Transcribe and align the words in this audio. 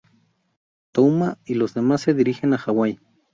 Touma 0.93 1.37
y 1.45 1.53
los 1.53 1.75
demás 1.75 2.01
se 2.01 2.15
dirigen 2.15 2.55
a 2.55 2.57
Hawai. 2.57 2.99